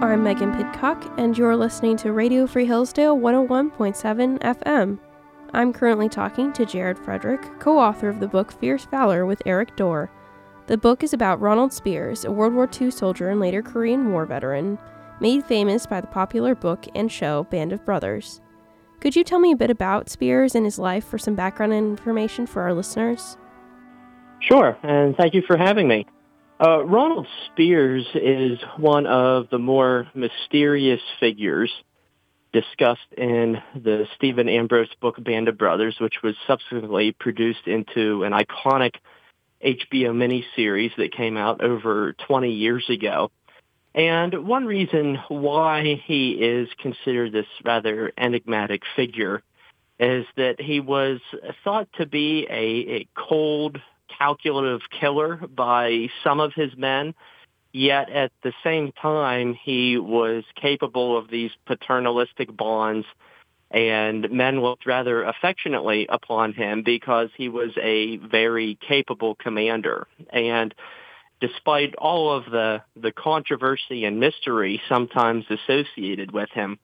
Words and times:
I'm 0.00 0.22
Megan 0.22 0.54
Pidcock, 0.54 1.12
and 1.18 1.36
you're 1.36 1.56
listening 1.56 1.96
to 1.98 2.12
Radio 2.12 2.46
Free 2.46 2.66
Hillsdale 2.66 3.18
101.7 3.18 4.38
FM. 4.38 4.98
I'm 5.52 5.72
currently 5.72 6.08
talking 6.08 6.52
to 6.52 6.64
Jared 6.64 6.96
Frederick, 6.96 7.58
co 7.58 7.76
author 7.80 8.08
of 8.08 8.20
the 8.20 8.28
book 8.28 8.52
Fierce 8.52 8.84
Valor 8.84 9.26
with 9.26 9.42
Erik 9.44 9.74
Dorr. 9.74 10.08
The 10.68 10.78
book 10.78 11.02
is 11.02 11.12
about 11.12 11.40
Ronald 11.40 11.72
Speirs, 11.72 12.24
a 12.24 12.30
World 12.30 12.54
War 12.54 12.68
II 12.80 12.92
soldier 12.92 13.28
and 13.28 13.40
later 13.40 13.60
Korean 13.60 14.12
War 14.12 14.24
veteran, 14.24 14.78
made 15.18 15.44
famous 15.44 15.84
by 15.84 16.00
the 16.00 16.06
popular 16.06 16.54
book 16.54 16.86
and 16.94 17.10
show 17.10 17.42
Band 17.50 17.72
of 17.72 17.84
Brothers. 17.84 18.40
Could 19.00 19.16
you 19.16 19.24
tell 19.24 19.40
me 19.40 19.50
a 19.50 19.56
bit 19.56 19.70
about 19.70 20.06
Speirs 20.06 20.54
and 20.54 20.64
his 20.64 20.78
life 20.78 21.04
for 21.04 21.18
some 21.18 21.34
background 21.34 21.72
information 21.72 22.46
for 22.46 22.62
our 22.62 22.72
listeners? 22.72 23.36
Sure, 24.38 24.78
and 24.84 25.16
thank 25.16 25.34
you 25.34 25.42
for 25.44 25.56
having 25.56 25.88
me. 25.88 26.06
Uh, 26.60 26.84
Ronald 26.84 27.28
Speirs 27.46 28.04
is 28.14 28.58
one 28.76 29.06
of 29.06 29.48
the 29.50 29.58
more 29.58 30.08
mysterious 30.12 31.00
figures 31.20 31.70
discussed 32.52 33.12
in 33.16 33.58
the 33.76 34.06
Stephen 34.16 34.48
Ambrose 34.48 34.92
book 35.00 35.22
Band 35.22 35.46
of 35.48 35.56
Brothers, 35.56 35.96
which 36.00 36.22
was 36.22 36.34
subsequently 36.48 37.12
produced 37.12 37.66
into 37.66 38.24
an 38.24 38.32
iconic 38.32 38.94
HBO 39.64 40.10
miniseries 40.12 40.96
that 40.96 41.12
came 41.12 41.36
out 41.36 41.62
over 41.62 42.14
20 42.26 42.50
years 42.50 42.84
ago. 42.88 43.30
And 43.94 44.46
one 44.46 44.66
reason 44.66 45.18
why 45.28 46.02
he 46.06 46.32
is 46.32 46.68
considered 46.80 47.32
this 47.32 47.46
rather 47.64 48.12
enigmatic 48.18 48.82
figure 48.96 49.42
is 50.00 50.26
that 50.36 50.60
he 50.60 50.80
was 50.80 51.20
thought 51.64 51.88
to 51.98 52.06
be 52.06 52.46
a, 52.48 53.00
a 53.00 53.08
cold, 53.16 53.78
calculative 54.16 54.80
killer 54.90 55.36
by 55.36 56.08
some 56.22 56.40
of 56.40 56.52
his 56.54 56.76
men 56.76 57.14
Yet 57.72 58.08
at 58.10 58.32
the 58.42 58.52
same 58.64 58.92
time, 58.92 59.54
he 59.54 59.98
was 59.98 60.44
capable 60.56 61.18
of 61.18 61.28
these 61.28 61.50
paternalistic 61.66 62.54
bonds 62.56 63.06
and 63.70 64.30
men 64.30 64.62
looked 64.62 64.86
rather 64.86 65.22
affectionately 65.22 66.06
upon 66.08 66.54
him 66.54 66.82
because 66.82 67.28
he 67.36 67.50
was 67.50 67.70
a 67.76 68.16
very 68.16 68.78
capable 68.88 69.34
commander. 69.34 70.06
And 70.30 70.74
despite 71.40 71.94
all 71.96 72.34
of 72.34 72.46
the, 72.46 72.82
the 72.96 73.12
controversy 73.12 74.06
and 74.06 74.18
mystery 74.18 74.80
sometimes 74.88 75.44
associated 75.50 76.32
with 76.32 76.48
him, 76.50 76.78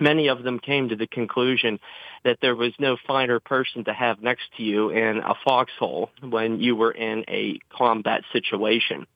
many 0.00 0.28
of 0.28 0.42
them 0.42 0.58
came 0.58 0.88
to 0.88 0.96
the 0.96 1.06
conclusion 1.06 1.78
that 2.24 2.38
there 2.40 2.56
was 2.56 2.72
no 2.78 2.96
finer 3.06 3.40
person 3.40 3.84
to 3.84 3.92
have 3.92 4.22
next 4.22 4.42
to 4.56 4.62
you 4.62 4.90
in 4.90 5.18
a 5.18 5.34
foxhole 5.44 6.10
when 6.22 6.60
you 6.60 6.76
were 6.76 6.92
in 6.92 7.24
a 7.28 7.58
combat 7.70 8.22
situation. 8.32 9.06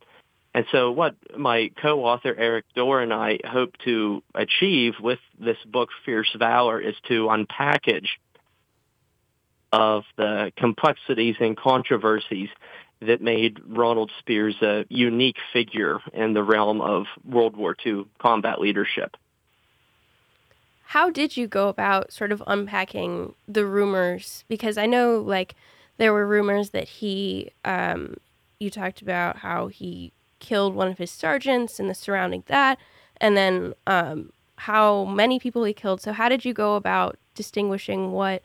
And 0.54 0.66
so 0.70 0.92
what 0.92 1.16
my 1.36 1.70
co-author 1.82 2.34
Erik 2.34 2.64
Dorr 2.76 3.00
and 3.00 3.12
I 3.12 3.40
hope 3.44 3.76
to 3.84 4.22
achieve 4.34 4.94
with 5.00 5.18
this 5.38 5.56
book, 5.66 5.88
Fierce 6.04 6.30
Valor, 6.38 6.80
is 6.80 6.94
to 7.08 7.26
unpackage 7.26 8.08
of 9.72 10.04
the 10.16 10.52
complexities 10.56 11.34
and 11.40 11.56
controversies 11.56 12.48
that 13.00 13.20
made 13.20 13.60
Ronald 13.66 14.12
Speirs 14.22 14.62
a 14.62 14.86
unique 14.88 15.38
figure 15.52 15.98
in 16.12 16.32
the 16.32 16.44
realm 16.44 16.80
of 16.80 17.06
World 17.28 17.56
War 17.56 17.76
II 17.84 18.04
combat 18.20 18.60
leadership. 18.60 19.16
How 20.88 21.10
did 21.10 21.36
you 21.36 21.46
go 21.46 21.68
about 21.68 22.12
sort 22.12 22.32
of 22.32 22.42
unpacking 22.46 23.34
the 23.48 23.66
rumors? 23.66 24.44
Because 24.48 24.78
I 24.78 24.86
know, 24.86 25.18
like, 25.20 25.54
there 25.96 26.12
were 26.12 26.26
rumors 26.26 26.70
that 26.70 26.88
he, 26.88 27.50
um, 27.64 28.16
you 28.58 28.70
talked 28.70 29.00
about 29.02 29.38
how 29.38 29.68
he 29.68 30.12
killed 30.40 30.74
one 30.74 30.88
of 30.88 30.98
his 30.98 31.10
sergeants 31.10 31.80
and 31.80 31.88
the 31.88 31.94
surrounding 31.94 32.44
that, 32.46 32.78
and 33.20 33.36
then 33.36 33.74
um, 33.86 34.32
how 34.56 35.04
many 35.04 35.38
people 35.38 35.64
he 35.64 35.72
killed. 35.72 36.00
So, 36.00 36.12
how 36.12 36.28
did 36.28 36.44
you 36.44 36.52
go 36.52 36.76
about 36.76 37.18
distinguishing 37.34 38.12
what 38.12 38.42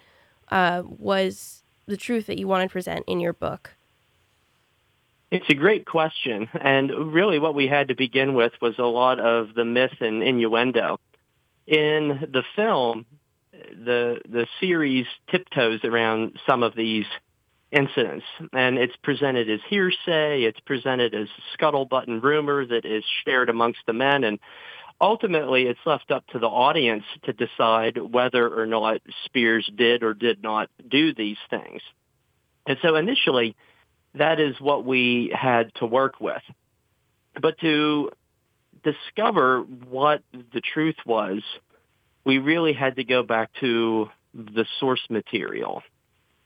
uh, 0.50 0.84
was 0.85 1.64
the 1.85 1.97
truth 1.97 2.28
that 2.28 2.38
you 2.38 2.47
wanted 2.47 2.68
to 2.68 2.72
present 2.72 3.03
in 3.08 3.19
your 3.19 3.34
book? 3.34 3.72
It's 5.31 5.50
a 5.50 5.53
great 5.53 5.85
question. 5.85 6.47
And 6.59 7.14
really 7.14 7.40
what 7.40 7.53
we 7.53 7.68
had 7.68 7.90
to 7.90 7.96
begin 7.96 8.34
with 8.34 8.53
was 8.62 8.80
a 8.80 8.84
lot 8.84 9.19
of 9.19 9.53
the 9.53 9.66
myth 9.66 9.97
and 10.00 10.24
innuendo. 10.24 11.00
In 11.69 12.28
the 12.34 12.44
film, 12.56 13.06
the 13.52 14.19
the 14.28 14.47
series 14.59 15.06
tiptoes 15.30 15.81
around 15.84 16.40
some 16.47 16.63
of 16.63 16.75
these 16.75 17.06
incidents. 17.72 18.25
And 18.53 18.80
it's 18.80 18.96
presented 19.03 19.52
as 19.52 19.59
hearsay. 19.69 20.44
It's 20.44 20.59
presented 20.62 21.13
as 21.13 21.28
scuttlebutt 21.56 22.08
and 22.08 22.24
rumor 22.24 22.66
that 22.66 22.85
is 22.85 23.03
shared 23.24 23.50
amongst 23.50 23.81
the 23.85 23.94
men. 23.94 24.24
And 24.24 24.40
ultimately, 25.00 25.68
it's 25.68 25.79
left 25.85 26.09
up 26.09 26.25
to 26.28 26.40
the 26.40 26.47
audience 26.47 27.03
to 27.25 27.34
decide 27.34 27.97
whether 27.97 28.50
or 28.50 28.66
not 28.66 29.02
Speirs 29.28 29.69
did 29.75 30.02
or 30.02 30.16
did 30.16 30.41
not 30.41 30.72
do 30.88 31.13
these 31.13 31.38
things. 31.52 31.84
And 32.66 32.79
so 32.81 32.96
initially, 32.96 33.56
that 34.16 34.40
is 34.40 34.59
what 34.59 34.85
we 34.85 35.31
had 35.40 35.72
to 35.75 35.85
work 35.85 36.19
with. 36.19 36.41
But 37.40 37.59
to 37.59 38.09
discover 38.84 39.62
what 39.90 40.22
the 40.53 40.62
truth 40.62 40.97
was, 41.06 41.41
we 42.25 42.38
really 42.38 42.73
had 42.73 42.95
to 42.97 43.03
go 43.03 43.23
back 43.23 43.51
to 43.59 44.09
the 44.34 44.66
source 44.79 45.01
material. 45.09 45.81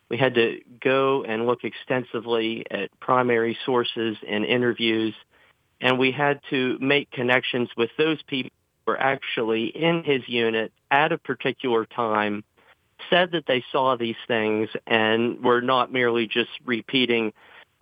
We 0.10 0.18
had 0.18 0.36
to 0.36 0.62
go 0.80 1.24
and 1.24 1.46
look 1.46 1.64
extensively 1.64 2.66
at 2.70 2.98
primary 3.00 3.58
sources 3.66 4.18
and 4.28 4.46
interviews, 4.46 5.16
and 5.82 5.98
we 5.98 6.12
had 6.12 6.40
to 6.50 6.78
make 6.80 7.12
connections 7.12 7.70
with 7.76 7.90
those 7.98 8.22
people 8.24 8.52
who 8.86 8.92
were 8.92 9.00
actually 9.00 9.66
in 9.66 10.04
his 10.04 10.22
unit 10.28 10.72
at 10.92 11.12
a 11.12 11.18
particular 11.18 11.86
time, 11.86 12.44
said 13.10 13.32
that 13.32 13.46
they 13.48 13.64
saw 13.72 13.98
these 13.98 14.16
things, 14.28 14.70
and 14.86 15.44
were 15.44 15.62
not 15.62 15.92
merely 15.92 16.28
just 16.28 16.52
repeating 16.66 17.34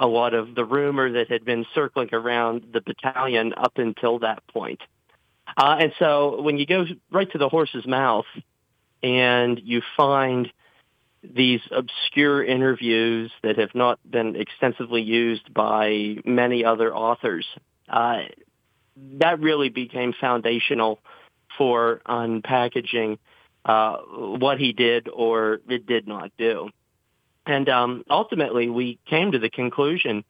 a 0.02 0.08
lot 0.08 0.34
of 0.34 0.56
the 0.56 0.66
rumor 0.66 1.12
that 1.14 1.30
had 1.30 1.46
been 1.46 1.66
circling 1.76 2.10
around 2.12 2.66
the 2.74 2.82
battalion 2.82 3.54
up 3.56 3.78
until 3.78 4.20
that 4.20 4.46
point. 4.48 4.82
Uh, 5.56 5.78
and 5.80 5.94
so 6.00 6.42
when 6.42 6.58
you 6.58 6.66
go 6.66 6.86
right 7.12 7.32
to 7.32 7.38
the 7.38 7.48
horse's 7.48 7.86
mouth 7.86 8.26
and 9.04 9.62
you 9.64 9.82
find 9.96 10.52
these 11.24 11.62
obscure 11.72 12.44
interviews 12.44 13.32
that 13.44 13.60
have 13.60 13.76
not 13.76 14.00
been 14.10 14.36
extensively 14.36 15.04
used 15.04 15.54
by 15.54 16.16
many 16.26 16.66
other 16.66 16.94
authors. 16.94 17.46
Uh, 17.88 18.24
that 19.20 19.40
really 19.40 19.70
became 19.70 20.14
foundational 20.20 21.00
for 21.58 22.02
unpackaging 22.08 23.20
uh, 23.66 23.98
what 23.98 24.58
he 24.58 24.74
did 24.74 25.08
or 25.10 25.60
it 25.70 25.86
did 25.86 26.08
not 26.08 26.32
do. 26.38 26.70
And 27.46 27.68
um, 27.70 28.04
ultimately, 28.10 28.70
we 28.70 29.00
came 29.08 29.32
to 29.32 29.40
the 29.40 29.50
conclusion 29.50 30.24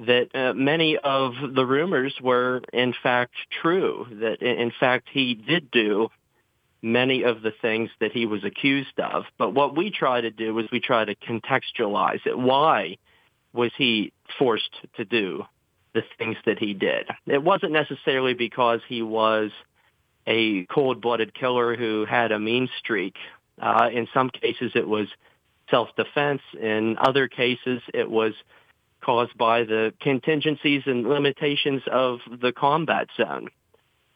that 0.00 0.34
uh, 0.34 0.52
many 0.54 0.96
of 0.96 1.32
the 1.54 1.66
rumors 1.66 2.14
were 2.22 2.62
in 2.72 2.94
fact 3.02 3.34
true, 3.62 4.06
that 4.20 4.42
in 4.42 4.72
fact 4.78 5.08
he 5.12 5.34
did 5.34 5.70
do 5.70 6.08
many 6.80 7.24
of 7.24 7.42
the 7.42 7.52
things 7.60 7.90
that 8.00 8.12
he 8.12 8.26
was 8.26 8.44
accused 8.44 8.98
of. 9.00 9.24
But 9.36 9.54
what 9.54 9.76
we 9.76 9.90
try 9.90 10.20
to 10.20 10.30
do 10.30 10.56
is 10.60 10.66
we 10.70 10.80
try 10.80 11.04
to 11.04 11.14
contextualize 11.16 12.24
it. 12.26 12.38
Why 12.38 12.98
was 13.52 13.72
he 13.76 14.12
forced 14.38 14.70
to 14.96 15.04
do 15.04 15.44
the 15.94 16.02
things 16.18 16.36
that 16.46 16.60
he 16.60 16.74
did? 16.74 17.08
It 17.26 17.42
wasn't 17.42 17.72
necessarily 17.72 18.34
because 18.34 18.80
he 18.88 19.02
was 19.02 19.50
a 20.26 20.64
cold-blooded 20.66 21.34
killer 21.34 21.74
who 21.74 22.04
had 22.04 22.30
a 22.30 22.38
mean 22.38 22.68
streak. 22.78 23.16
Uh, 23.60 23.88
in 23.92 24.06
some 24.14 24.30
cases, 24.30 24.72
it 24.76 24.86
was 24.86 25.08
self-defense. 25.70 26.42
In 26.60 26.96
other 26.98 27.28
cases, 27.28 27.80
it 27.92 28.10
was 28.10 28.32
caused 29.00 29.36
by 29.36 29.64
the 29.64 29.92
contingencies 30.00 30.82
and 30.86 31.06
limitations 31.08 31.82
of 31.90 32.18
the 32.40 32.52
combat 32.52 33.08
zone. 33.16 33.48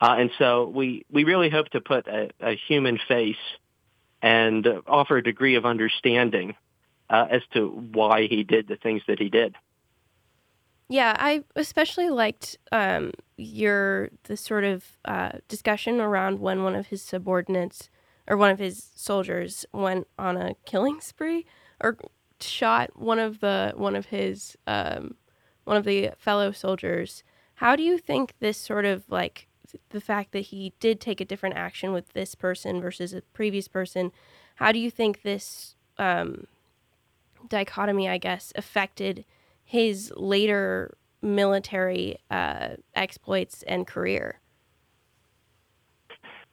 Uh, 0.01 0.17
and 0.19 0.31
so 0.39 0.67
we, 0.67 1.05
we 1.11 1.25
really 1.25 1.49
hope 1.49 1.69
to 1.71 1.81
put 1.81 2.09
a, 2.09 2.31
a 2.41 2.57
human 2.69 2.99
face 3.07 3.37
and 4.21 4.67
offer 4.87 5.19
a 5.19 5.23
degree 5.23 5.55
of 5.55 5.65
understanding 5.65 6.55
uh, 7.09 7.27
as 7.31 7.43
to 7.55 7.69
why 7.69 8.27
he 8.27 8.43
did 8.43 8.67
the 8.69 8.77
things 8.77 9.03
that 9.07 9.19
he 9.19 9.29
did. 9.29 9.55
Yeah, 10.89 11.17
I 11.19 11.45
especially 11.57 12.11
liked 12.11 12.59
um, 12.71 13.13
your 13.37 14.11
the 14.25 14.37
sort 14.37 14.65
of 14.65 14.85
uh, 15.05 15.33
discussion 15.49 16.01
around 16.01 16.39
when 16.39 16.63
one 16.63 16.75
of 16.75 16.89
his 16.89 17.01
subordinates 17.01 17.89
or 18.29 18.37
one 18.37 18.51
of 18.51 18.59
his 18.59 18.91
soldiers 18.95 19.67
went 19.73 20.07
on 20.19 20.37
a 20.37 20.55
killing 20.65 21.01
spree 21.01 21.47
or 21.81 21.97
shot 22.41 22.91
one 22.97 23.19
of 23.19 23.41
the 23.41 23.73
one 23.77 23.97
of 23.97 24.07
his 24.07 24.57
um, 24.67 25.15
one 25.65 25.77
of 25.77 25.85
the 25.85 26.11
fellow 26.19 26.53
soldiers. 26.53 27.23
How 27.57 27.77
do 27.77 27.83
you 27.83 27.99
think 27.99 28.35
this 28.41 28.59
sort 28.59 28.85
of 28.85 29.05
like 29.09 29.49
the 29.91 30.01
fact 30.01 30.33
that 30.33 30.41
he 30.41 30.73
did 30.81 31.01
take 31.01 31.21
a 31.21 31.25
different 31.25 31.57
action 31.57 31.93
with 31.93 32.13
this 32.13 32.35
person 32.35 32.81
versus 32.81 33.13
a 33.13 33.23
previous 33.33 33.69
person. 33.69 34.13
How 34.57 34.73
do 34.73 34.79
you 34.79 34.91
think 34.91 35.23
this 35.23 35.77
um, 35.99 36.47
dichotomy, 37.49 38.09
I 38.09 38.19
guess, 38.19 38.53
affected 38.57 39.25
his 39.65 40.13
later 40.17 40.97
military 41.21 42.19
uh, 42.31 42.77
exploits 42.95 43.63
and 43.65 43.87
career? 43.87 44.41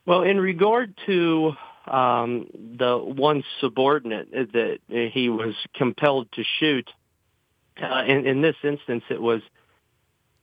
Well, 0.09 0.23
in 0.23 0.41
regard 0.41 0.95
to 1.05 1.53
um, 1.85 2.47
the 2.79 2.97
one 2.97 3.43
subordinate 3.61 4.31
that 4.31 4.79
he 4.89 5.29
was 5.29 5.53
compelled 5.75 6.31
to 6.31 6.43
shoot, 6.59 6.89
uh, 7.79 8.05
in, 8.07 8.25
in 8.25 8.41
this 8.41 8.55
instance, 8.63 9.03
it 9.11 9.21
was 9.21 9.43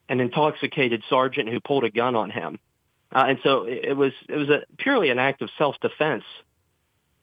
an 0.09 0.21
intoxicated 0.21 1.03
sergeant 1.11 1.49
who 1.49 1.59
pulled 1.59 1.83
a 1.83 1.91
gun 1.91 2.15
on 2.15 2.31
him, 2.31 2.61
uh, 3.13 3.25
and 3.27 3.41
so 3.43 3.65
it 3.67 3.97
was 3.97 4.13
it 4.29 4.37
was 4.37 4.49
a 4.51 4.61
purely 4.79 5.11
an 5.11 5.19
act 5.19 5.43
of 5.43 5.51
self-defense 5.59 6.23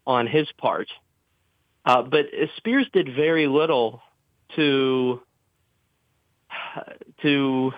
on 0.05 0.27
his 0.27 0.51
part. 0.57 0.89
Uh, 1.85 2.01
but 2.01 2.25
Speirs 2.57 2.91
did 2.91 3.15
very 3.15 3.47
little 3.47 4.01
to 4.57 5.21
to 7.21 7.71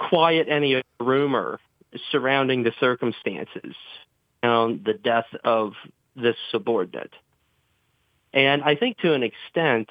quiet 0.00 0.48
any 0.48 0.82
rumor 0.98 1.60
surrounding 2.10 2.62
the 2.62 2.72
circumstances 2.80 3.74
around 4.42 4.84
the 4.84 4.94
death 4.94 5.26
of 5.44 5.72
this 6.16 6.36
subordinate. 6.50 7.12
And 8.32 8.62
I 8.62 8.76
think 8.76 8.98
to 8.98 9.12
an 9.12 9.22
extent, 9.22 9.88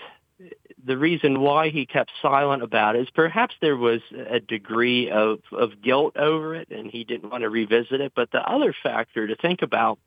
the 0.84 0.98
reason 0.98 1.42
why 1.42 1.70
he 1.70 1.86
kept 1.86 2.12
silent 2.22 2.64
about 2.64 2.96
it 2.96 3.02
is 3.02 3.10
perhaps 3.10 3.56
there 3.62 3.76
was 3.76 4.02
a 4.12 4.40
degree 4.40 5.10
of, 5.12 5.40
of 5.52 5.82
guilt 5.82 6.16
over 6.16 6.56
it 6.56 6.70
and 6.70 6.90
he 6.90 7.04
didn't 7.04 7.30
want 7.30 7.42
to 7.42 7.50
revisit 7.50 8.00
it. 8.00 8.14
But 8.16 8.32
the 8.32 8.40
other 8.40 8.74
factor 8.82 9.28
to 9.28 9.36
think 9.36 9.62
about 9.62 10.00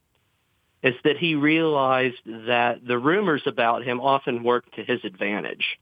is 0.82 0.94
that 1.04 1.18
he 1.18 1.34
realized 1.34 2.16
that 2.24 2.84
the 2.84 2.98
rumors 2.98 3.42
about 3.46 3.84
him 3.84 4.00
often 4.00 4.42
worked 4.42 4.74
to 4.76 4.84
his 4.84 5.04
advantage 5.04 5.78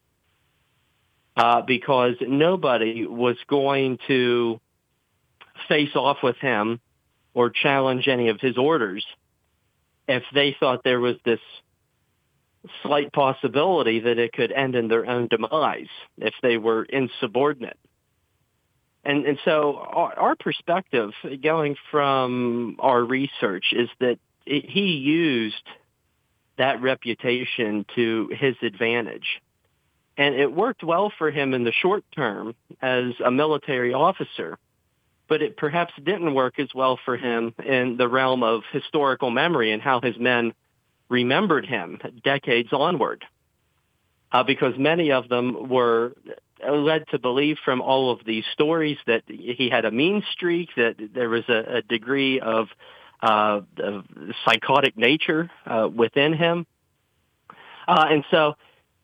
uh, 1.36 1.62
because 1.62 2.16
nobody 2.20 3.06
was 3.06 3.36
going 3.46 3.98
to 4.08 4.60
face 5.68 5.94
off 5.94 6.18
with 6.22 6.36
him 6.36 6.80
or 7.34 7.50
challenge 7.50 8.08
any 8.08 8.28
of 8.28 8.40
his 8.40 8.58
orders 8.58 9.04
if 10.08 10.24
they 10.34 10.56
thought 10.58 10.82
there 10.82 11.00
was 11.00 11.16
this 11.24 11.40
slight 12.82 13.12
possibility 13.12 14.00
that 14.00 14.18
it 14.18 14.32
could 14.32 14.52
end 14.52 14.74
in 14.74 14.88
their 14.88 15.06
own 15.06 15.28
demise 15.28 15.88
if 16.18 16.34
they 16.42 16.58
were 16.58 16.84
insubordinate. 16.84 17.78
And, 19.04 19.24
and 19.24 19.38
so 19.44 19.76
our, 19.76 20.18
our 20.18 20.36
perspective 20.36 21.12
going 21.42 21.76
from 21.90 22.76
our 22.80 23.02
research 23.02 23.66
is 23.72 23.88
that 24.00 24.18
it, 24.44 24.68
he 24.68 24.96
used 24.96 25.54
that 26.58 26.82
reputation 26.82 27.86
to 27.94 28.30
his 28.38 28.56
advantage. 28.62 29.40
And 30.18 30.34
it 30.34 30.52
worked 30.52 30.84
well 30.84 31.10
for 31.16 31.30
him 31.30 31.54
in 31.54 31.64
the 31.64 31.72
short 31.72 32.04
term 32.14 32.54
as 32.82 33.12
a 33.24 33.30
military 33.30 33.94
officer 33.94 34.58
but 35.30 35.42
it 35.42 35.56
perhaps 35.56 35.94
didn't 36.04 36.34
work 36.34 36.58
as 36.58 36.68
well 36.74 36.98
for 37.04 37.16
him 37.16 37.54
in 37.64 37.96
the 37.96 38.08
realm 38.08 38.42
of 38.42 38.62
historical 38.72 39.30
memory 39.30 39.70
and 39.70 39.80
how 39.80 40.00
his 40.00 40.18
men 40.18 40.52
remembered 41.08 41.64
him 41.64 42.00
decades 42.24 42.70
onward. 42.72 43.24
Uh, 44.32 44.42
because 44.42 44.74
many 44.76 45.12
of 45.12 45.28
them 45.28 45.68
were 45.68 46.12
led 46.68 47.04
to 47.08 47.18
believe 47.18 47.58
from 47.64 47.80
all 47.80 48.12
of 48.12 48.24
these 48.24 48.44
stories 48.52 48.98
that 49.06 49.22
he 49.26 49.68
had 49.70 49.84
a 49.84 49.90
mean 49.90 50.22
streak, 50.32 50.68
that 50.76 50.96
there 51.14 51.28
was 51.28 51.44
a, 51.48 51.76
a 51.76 51.82
degree 51.82 52.40
of, 52.40 52.66
uh, 53.22 53.60
of 53.78 54.04
psychotic 54.44 54.96
nature 54.96 55.48
uh, 55.64 55.88
within 55.92 56.32
him. 56.32 56.66
Uh, 57.86 58.06
and 58.08 58.24
so 58.32 58.56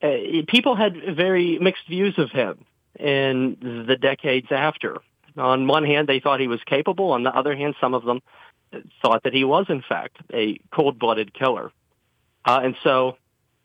uh, 0.03 0.09
people 0.49 0.75
had 0.75 0.95
very 1.17 1.59
mixed 1.61 1.87
views 1.89 2.15
of 2.19 2.31
him 2.31 2.65
in 2.99 3.85
the 3.89 3.97
decades 3.97 4.49
after. 4.51 4.99
On 5.37 5.67
one 5.67 5.85
hand, 5.85 6.09
they 6.09 6.21
thought 6.21 6.41
he 6.41 6.49
was 6.49 6.61
capable. 6.65 7.13
On 7.13 7.23
the 7.23 7.37
other 7.37 7.55
hand, 7.55 7.75
some 7.81 7.95
of 7.95 8.05
them 8.05 8.21
thought 9.03 9.23
that 9.25 9.33
he 9.33 9.45
was, 9.45 9.67
in 9.69 9.83
fact, 9.83 10.17
a 10.33 10.59
cold-blooded 10.73 11.35
killer. 11.35 11.71
Uh, 12.45 12.61
and 12.63 12.77
so 12.83 13.17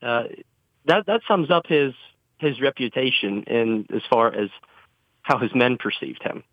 uh, 0.01 0.23
that 0.85 1.06
that 1.06 1.21
sums 1.27 1.51
up 1.51 1.68
his 1.68 1.94
his 2.39 2.59
reputation 2.59 3.44
in 3.44 3.85
as 3.94 4.01
far 4.09 4.33
as 4.33 4.50
how 5.21 5.38
his 5.38 5.53
men 5.53 5.77
perceived 5.77 6.23
him. 6.23 6.44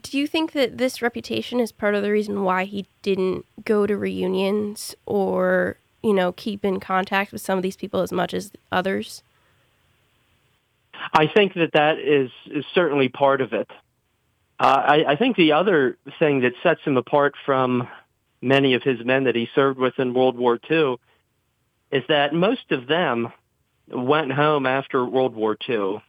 Do 0.00 0.18
you 0.18 0.26
think 0.26 0.52
that 0.52 0.78
this 0.78 1.02
reputation 1.02 1.58
is 1.58 1.72
part 1.72 1.94
of 1.94 2.02
the 2.02 2.12
reason 2.12 2.44
why 2.44 2.64
he 2.64 2.86
didn't 3.02 3.44
go 3.64 3.86
to 3.86 3.96
reunions 3.96 4.94
or, 5.06 5.78
you 6.02 6.12
know, 6.12 6.32
keep 6.32 6.64
in 6.64 6.80
contact 6.80 7.32
with 7.32 7.40
some 7.40 7.58
of 7.58 7.62
these 7.62 7.76
people 7.76 8.00
as 8.00 8.12
much 8.12 8.34
as 8.34 8.52
others? 8.70 9.22
I 11.12 11.26
think 11.26 11.54
that 11.54 11.72
that 11.72 11.98
is, 11.98 12.30
is 12.46 12.64
certainly 12.74 13.08
part 13.08 13.40
of 13.40 13.52
it. 13.52 13.70
Uh, 14.58 14.82
I, 14.86 15.12
I 15.12 15.16
think 15.16 15.36
the 15.36 15.52
other 15.52 15.98
thing 16.18 16.40
that 16.40 16.52
sets 16.62 16.80
him 16.82 16.96
apart 16.96 17.34
from 17.44 17.88
many 18.40 18.74
of 18.74 18.82
his 18.82 19.04
men 19.04 19.24
that 19.24 19.34
he 19.34 19.48
served 19.54 19.78
with 19.78 19.98
in 19.98 20.14
World 20.14 20.36
War 20.36 20.58
II 20.70 20.96
is 21.90 22.02
that 22.08 22.32
most 22.32 22.70
of 22.72 22.86
them 22.86 23.32
went 23.88 24.32
home 24.32 24.66
after 24.66 25.04
World 25.04 25.34
War 25.34 25.56
II 25.68 26.02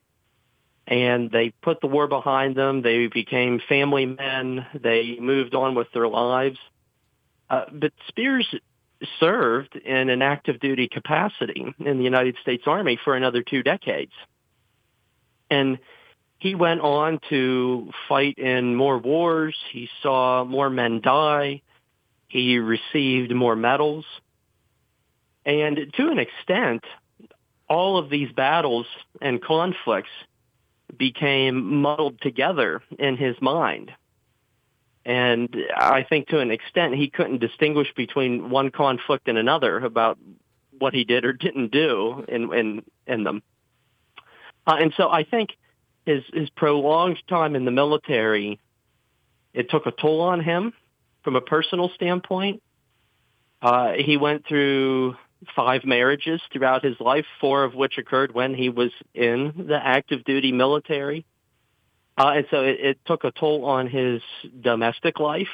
and 0.87 1.29
they 1.29 1.49
put 1.61 1.81
the 1.81 1.87
war 1.87 2.07
behind 2.07 2.55
them. 2.55 2.81
They 2.81 3.07
became 3.07 3.59
family 3.67 4.05
men. 4.05 4.65
They 4.73 5.17
moved 5.19 5.53
on 5.53 5.75
with 5.75 5.91
their 5.93 6.07
lives. 6.07 6.57
Uh, 7.49 7.65
but 7.71 7.91
Speirs 8.09 8.45
served 9.19 9.75
in 9.75 10.09
an 10.09 10.21
active 10.21 10.59
duty 10.59 10.87
capacity 10.87 11.65
in 11.79 11.97
the 11.97 12.03
United 12.03 12.37
States 12.41 12.63
Army 12.65 12.97
for 13.03 13.15
another 13.15 13.43
two 13.43 13.63
decades. 13.63 14.13
And 15.49 15.79
he 16.39 16.55
went 16.55 16.81
on 16.81 17.19
to 17.29 17.91
fight 18.07 18.37
in 18.37 18.75
more 18.75 18.97
wars. 18.97 19.55
He 19.71 19.89
saw 20.01 20.43
more 20.43 20.69
men 20.69 21.01
die. 21.01 21.61
He 22.27 22.59
received 22.59 23.33
more 23.33 23.55
medals. 23.55 24.05
And 25.45 25.93
to 25.95 26.09
an 26.09 26.19
extent, 26.19 26.83
all 27.69 27.97
of 27.97 28.09
these 28.09 28.31
battles 28.31 28.85
and 29.21 29.41
conflicts 29.41 30.09
became 30.95 31.81
muddled 31.81 32.21
together 32.21 32.81
in 32.99 33.17
his 33.17 33.35
mind. 33.41 33.91
And 35.05 35.55
I 35.75 36.03
think 36.03 36.27
to 36.29 36.39
an 36.39 36.51
extent 36.51 36.95
he 36.95 37.09
couldn't 37.09 37.39
distinguish 37.39 37.87
between 37.95 38.49
one 38.49 38.71
conflict 38.71 39.29
and 39.29 39.37
another 39.37 39.79
about 39.79 40.17
what 40.79 40.93
he 40.93 41.05
did 41.05 41.23
or 41.23 41.33
didn't 41.33 41.71
do 41.71 42.25
in 42.27 42.53
in, 42.53 42.83
in 43.07 43.23
them. 43.23 43.41
Uh, 44.67 44.75
and 44.79 44.93
so 44.97 45.09
I 45.09 45.23
think 45.23 45.51
his 46.05 46.23
his 46.33 46.49
prolonged 46.49 47.17
time 47.27 47.55
in 47.55 47.65
the 47.65 47.71
military, 47.71 48.59
it 49.53 49.69
took 49.69 49.85
a 49.85 49.91
toll 49.91 50.21
on 50.21 50.41
him 50.41 50.73
from 51.23 51.35
a 51.35 51.41
personal 51.41 51.89
standpoint. 51.95 52.61
Uh, 53.61 53.93
he 53.93 54.17
went 54.17 54.45
through 54.45 55.15
five 55.55 55.85
marriages 55.85 56.41
throughout 56.51 56.83
his 56.83 56.99
life, 56.99 57.25
four 57.39 57.63
of 57.63 57.73
which 57.73 57.97
occurred 57.97 58.33
when 58.33 58.53
he 58.53 58.69
was 58.69 58.91
in 59.13 59.65
the 59.67 59.79
active 59.81 60.23
duty 60.25 60.51
military. 60.51 61.25
Uh, 62.17 62.33
and 62.37 62.45
so 62.49 62.63
it, 62.63 62.79
it 62.79 62.99
took 63.05 63.23
a 63.23 63.31
toll 63.31 63.65
on 63.65 63.87
his 63.87 64.21
domestic 64.61 65.19
life. 65.19 65.47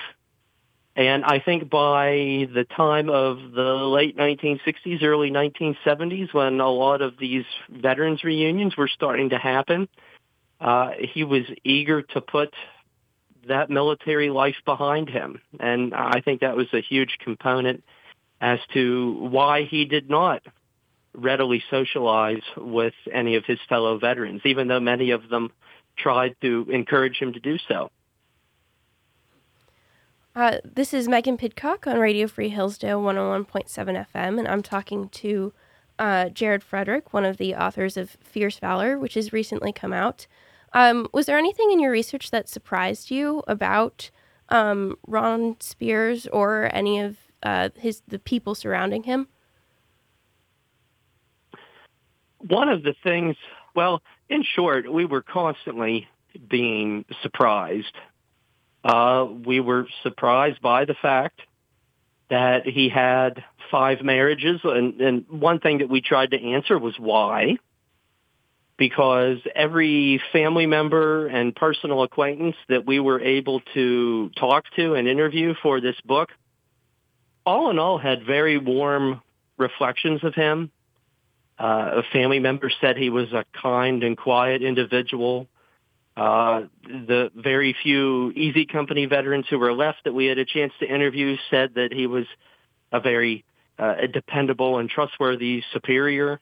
And 0.96 1.26
I 1.26 1.40
think 1.40 1.70
by 1.70 2.48
the 2.54 2.66
time 2.76 3.10
of 3.10 3.38
the 3.52 3.74
late 3.74 4.16
1960s, 4.16 5.02
early 5.02 5.32
1970s, 5.32 6.34
when 6.34 6.60
a 6.60 6.70
lot 6.70 7.02
of 7.02 7.18
these 7.18 7.46
veterans 7.70 8.24
reunions 8.24 8.78
were 8.78 8.88
starting 8.88 9.30
to 9.30 9.40
happen, 9.40 9.88
uh, 10.62 10.92
he 11.00 11.24
was 11.24 11.44
eager 11.64 12.04
to 12.04 12.22
put 12.22 12.54
that 13.48 13.72
military 13.72 14.30
life 14.30 14.56
behind 14.66 15.10
him. 15.10 15.42
And 15.60 15.96
I 15.96 16.22
think 16.22 16.42
that 16.42 16.56
was 16.56 16.68
a 16.74 16.82
huge 16.82 17.18
component 17.24 17.84
as 18.40 18.60
to 18.74 19.14
why 19.20 19.64
he 19.64 19.86
did 19.86 20.10
not 20.10 20.44
readily 21.16 21.64
socialize 21.72 22.42
with 22.56 22.94
any 23.12 23.36
of 23.36 23.46
his 23.46 23.60
fellow 23.68 23.98
veterans, 23.98 24.42
even 24.46 24.68
though 24.68 24.80
many 24.80 25.12
of 25.12 25.28
them 25.30 25.52
tried 25.98 26.36
to 26.42 26.68
encourage 26.72 27.18
him 27.18 27.34
to 27.34 27.40
do 27.40 27.58
so. 27.68 27.90
Uh, 30.36 30.58
this 30.64 30.96
is 30.96 31.08
Megan 31.08 31.38
Pidcock 31.38 31.86
on 31.86 32.00
Radio 32.00 32.28
Free 32.28 32.50
Hillsdale 32.50 33.00
101.7 33.00 33.68
FM, 33.68 34.40
and 34.40 34.48
I'm 34.48 34.64
talking 34.64 35.10
to 35.10 35.54
uh, 36.00 36.30
Jared 36.30 36.64
Frederick, 36.64 37.14
one 37.14 37.24
of 37.24 37.38
the 37.38 37.54
authors 37.54 37.98
of 37.98 38.18
Fierce 38.20 38.58
Valor, 38.58 38.98
which 38.98 39.14
has 39.14 39.32
recently 39.32 39.72
come 39.72 39.94
out. 39.94 40.26
Um, 40.74 41.08
was 41.14 41.28
there 41.28 41.38
anything 41.38 41.72
in 41.72 41.80
your 41.80 41.92
research 41.92 42.32
that 42.32 42.50
surprised 42.50 43.12
you 43.12 43.44
about 43.48 44.10
um, 44.50 44.98
Ron 45.06 45.54
Speirs 45.56 46.28
or 46.34 46.68
any 46.74 47.00
of 47.00 47.18
uh, 47.44 47.70
his 47.76 48.02
the 48.08 48.18
people 48.18 48.56
surrounding 48.56 49.04
him? 49.04 49.28
One 52.40 52.70
of 52.70 52.82
the 52.82 52.96
things, 53.04 53.36
well, 53.76 54.02
in 54.30 54.44
short, 54.44 54.92
we 54.92 55.06
were 55.06 55.22
constantly 55.22 56.08
being 56.50 57.06
surprised 57.22 57.96
uh, 58.84 59.26
we 59.46 59.60
were 59.60 59.88
surprised 60.04 60.62
by 60.62 60.86
the 60.86 60.96
fact 61.02 61.40
that 62.30 62.66
he 62.66 62.90
had 62.90 63.44
five 63.72 64.02
marriages, 64.02 64.62
and, 64.64 65.00
and 65.02 65.26
one 65.30 65.60
thing 65.60 65.80
that 65.80 65.90
we 65.90 66.02
tried 66.02 66.32
to 66.32 66.42
answer 66.42 66.78
was 66.78 66.96
why. 66.98 67.58
because 68.78 69.38
every 69.56 70.22
family 70.32 70.66
member 70.66 71.28
and 71.28 71.56
personal 71.56 72.04
acquaintance 72.04 72.56
that 72.70 72.86
we 72.86 73.00
were 73.00 73.22
able 73.22 73.62
to 73.74 74.30
talk 74.38 74.66
to 74.76 74.96
and 74.96 75.08
interview 75.08 75.54
for 75.62 75.80
this 75.80 75.96
book, 76.06 76.30
all 77.46 77.70
in 77.70 77.80
all, 77.80 77.98
had 77.98 78.26
very 78.26 78.58
warm 78.58 79.22
reflections 79.58 80.24
of 80.24 80.34
him. 80.34 80.72
Uh, 81.60 82.02
a 82.02 82.04
family 82.12 82.40
member 82.40 82.72
said 82.82 82.98
he 82.98 83.10
was 83.10 83.32
a 83.32 83.46
kind 83.62 84.04
and 84.04 84.18
quiet 84.18 84.64
individual. 84.64 85.48
Uh, 86.16 86.64
the 86.86 87.32
very 87.36 87.76
few 87.82 88.32
Easy 88.32 88.66
Company 88.66 89.08
veterans 89.08 89.46
who 89.50 89.58
were 89.58 89.74
left 89.74 90.04
that 90.06 90.14
we 90.14 90.28
had 90.28 90.38
a 90.38 90.46
chance 90.46 90.72
to 90.80 90.86
interview 90.86 91.38
said 91.50 91.74
that 91.76 91.92
he 91.92 92.06
was 92.06 92.26
a 92.92 93.00
very 93.00 93.44
uh, 93.80 93.96
dependable 94.12 94.78
and 94.78 94.90
trustworthy 94.90 95.64
superior. 95.74 96.40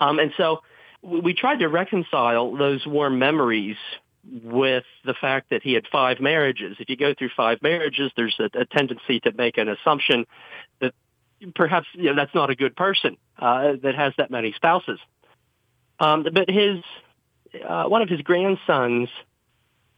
Um, 0.00 0.18
and 0.18 0.32
so 0.36 0.62
we 1.00 1.34
tried 1.34 1.60
to 1.60 1.68
reconcile 1.68 2.56
those 2.56 2.84
warm 2.86 3.18
memories 3.18 3.76
with 4.24 4.84
the 5.04 5.14
fact 5.14 5.50
that 5.50 5.62
he 5.62 5.74
had 5.74 5.84
five 5.90 6.20
marriages. 6.20 6.76
If 6.80 6.88
you 6.88 6.96
go 6.96 7.14
through 7.14 7.30
five 7.36 7.58
marriages, 7.62 8.10
there's 8.16 8.36
a, 8.38 8.58
a 8.58 8.64
tendency 8.64 9.20
to 9.20 9.32
make 9.32 9.58
an 9.58 9.68
assumption 9.68 10.26
that 10.80 10.92
perhaps 11.54 11.86
you 11.94 12.04
know, 12.04 12.16
that's 12.16 12.34
not 12.34 12.50
a 12.50 12.56
good 12.56 12.76
person 12.76 13.16
uh, 13.38 13.72
that 13.82 13.94
has 13.94 14.12
that 14.18 14.30
many 14.30 14.52
spouses. 14.52 14.98
Um, 15.98 16.26
but 16.32 16.48
his 16.48 16.78
uh, 17.66 17.84
one 17.84 18.02
of 18.02 18.08
his 18.08 18.20
grandsons, 18.22 19.08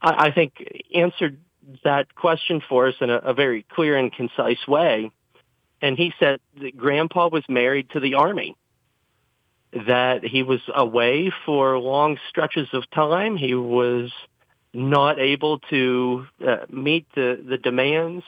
I, 0.00 0.26
I 0.26 0.30
think, 0.32 0.52
answered 0.94 1.38
that 1.82 2.14
question 2.14 2.62
for 2.68 2.88
us 2.88 2.94
in 3.00 3.10
a, 3.10 3.16
a 3.16 3.34
very 3.34 3.64
clear 3.70 3.96
and 3.96 4.12
concise 4.12 4.66
way. 4.66 5.10
And 5.80 5.96
he 5.96 6.12
said 6.18 6.40
that 6.60 6.76
Grandpa 6.76 7.28
was 7.28 7.44
married 7.48 7.90
to 7.90 8.00
the 8.00 8.14
Army 8.14 8.56
that 9.86 10.24
he 10.24 10.42
was 10.42 10.60
away 10.72 11.32
for 11.44 11.78
long 11.78 12.18
stretches 12.28 12.68
of 12.72 12.88
time. 12.90 13.36
He 13.36 13.54
was 13.54 14.12
not 14.72 15.18
able 15.18 15.58
to 15.70 16.26
uh, 16.46 16.56
meet 16.70 17.06
the, 17.14 17.42
the 17.48 17.58
demands 17.58 18.24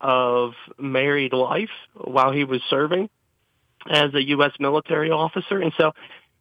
of 0.00 0.52
married 0.78 1.32
life 1.32 1.70
while 1.94 2.32
he 2.32 2.44
was 2.44 2.62
serving 2.70 3.10
as 3.88 4.14
a 4.14 4.22
U.S. 4.28 4.52
military 4.58 5.10
officer. 5.10 5.60
And 5.60 5.72
so 5.78 5.92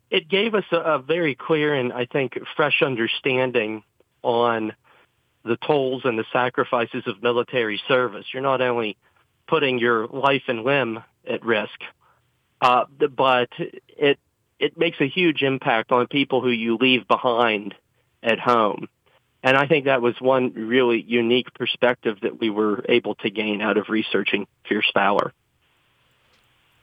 it 0.10 0.30
gave 0.30 0.56
us 0.56 0.64
a, 0.72 0.78
a 0.78 1.00
very 1.00 1.36
clear 1.36 1.74
and 1.74 1.92
I 1.92 2.06
think 2.06 2.38
fresh 2.56 2.82
understanding 2.82 3.84
on 4.24 4.74
the 5.44 5.58
tolls 5.58 6.04
and 6.06 6.18
the 6.18 6.26
sacrifices 6.34 7.04
of 7.08 7.24
military 7.24 7.82
service. 7.88 8.26
You're 8.34 8.44
not 8.44 8.62
only 8.62 8.98
putting 9.48 9.80
your 9.80 10.08
life 10.08 10.44
and 10.48 10.64
limb 10.64 11.04
at 11.28 11.44
risk, 11.44 11.80
uh, 12.62 12.86
but 13.16 13.50
it 13.60 14.20
it 14.60 14.78
makes 14.78 15.00
a 15.00 15.08
huge 15.08 15.44
impact 15.44 15.92
on 15.92 16.08
people 16.08 16.42
who 16.42 16.50
you 16.50 16.78
leave 16.78 17.08
behind 17.08 17.76
at 18.24 18.40
home. 18.40 18.88
And 19.44 19.56
I 19.56 19.68
think 19.68 19.86
that 19.86 20.02
was 20.02 20.16
one 20.20 20.54
really 20.54 21.00
unique 21.02 21.54
perspective 21.54 22.18
that 22.24 22.40
we 22.40 22.50
were 22.50 22.84
able 22.90 23.16
to 23.16 23.30
gain 23.30 23.62
out 23.62 23.78
of 23.78 23.90
researching 23.90 24.48
Fierce 24.68 24.92
Valor. 24.96 25.32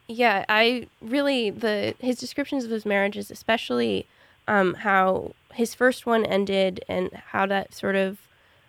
Yeah, 0.06 0.44
I 0.48 0.86
really 1.00 1.50
the 1.50 1.94
his 1.98 2.18
descriptions 2.18 2.64
of 2.64 2.70
his 2.70 2.84
marriages, 2.84 3.30
especially 3.30 4.06
um, 4.46 4.74
how 4.74 5.34
his 5.54 5.74
first 5.74 6.04
one 6.04 6.26
ended 6.26 6.84
and 6.88 7.10
how 7.28 7.46
that 7.46 7.72
sort 7.72 7.96
of 7.96 8.18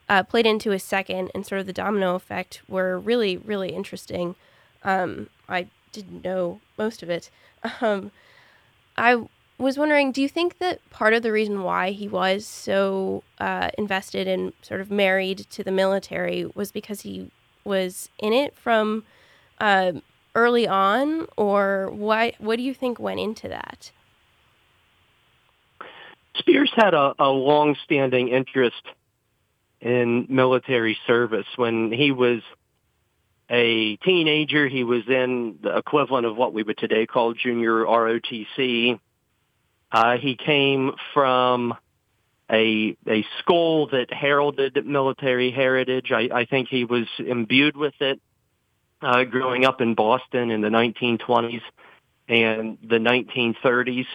uh, 0.07 0.23
played 0.23 0.45
into 0.45 0.71
his 0.71 0.83
second 0.83 1.31
and 1.35 1.45
sort 1.45 1.59
of 1.59 1.67
the 1.67 1.73
domino 1.73 2.15
effect, 2.15 2.61
were 2.69 2.97
really 2.97 3.35
really 3.37 3.69
interesting. 3.73 4.35
Um, 4.83 5.29
I 5.49 5.67
didn't 5.91 6.23
know 6.23 6.61
most 6.77 7.03
of 7.03 7.09
it. 7.09 7.29
Um, 7.81 8.11
I 8.95 9.25
was 9.57 9.77
wondering, 9.77 10.11
do 10.11 10.21
you 10.21 10.29
think 10.29 10.59
that 10.59 10.87
part 10.89 11.13
of 11.13 11.23
the 11.23 11.31
reason 11.31 11.63
why 11.63 11.91
he 11.91 12.07
was 12.07 12.45
so 12.45 13.23
uh, 13.39 13.71
invested 13.77 14.27
and 14.27 14.53
sort 14.61 14.81
of 14.81 14.91
married 14.91 15.39
to 15.51 15.63
the 15.63 15.71
military 15.71 16.45
was 16.53 16.71
because 16.71 17.01
he 17.01 17.31
was 17.63 18.09
in 18.19 18.33
it 18.33 18.55
from 18.55 19.03
uh, 19.59 19.93
early 20.35 20.67
on, 20.67 21.27
or 21.37 21.89
why? 21.91 22.33
What 22.37 22.57
do 22.57 22.63
you 22.63 22.73
think 22.73 22.99
went 22.99 23.19
into 23.19 23.49
that? 23.49 23.91
Speirs 26.37 26.69
had 26.75 26.93
a, 26.93 27.13
a 27.17 27.29
long-standing 27.29 28.27
interest 28.27 28.81
in 29.81 30.27
military 30.29 30.97
service. 31.07 31.47
When 31.55 31.91
he 31.91 32.11
was 32.11 32.41
a 33.49 33.97
teenager. 33.97 34.67
He 34.67 34.83
was 34.83 35.03
in 35.07 35.59
the 35.61 35.77
equivalent 35.77 36.25
of 36.25 36.35
what 36.35 36.53
we 36.53 36.63
would 36.63 36.77
today 36.77 37.05
call 37.05 37.33
junior 37.33 37.85
ROTC. 37.85 38.99
Uh, 39.91 40.17
he 40.17 40.35
came 40.35 40.93
from 41.13 41.73
a 42.51 42.97
a 43.07 43.25
school 43.39 43.87
that 43.87 44.11
heralded 44.11 44.85
military 44.85 45.51
heritage. 45.51 46.11
I, 46.11 46.29
I 46.33 46.45
think 46.45 46.69
he 46.69 46.85
was 46.85 47.07
imbued 47.19 47.77
with 47.77 47.93
it 47.99 48.19
uh, 49.05 49.23
growing 49.23 49.65
up 49.65 49.81
in 49.81 49.93
Boston 49.93 50.49
in 50.49 50.61
the 50.61 50.69
1920s 50.69 51.61
and 52.27 52.77
the 52.81 52.97
1930s. 52.97 54.07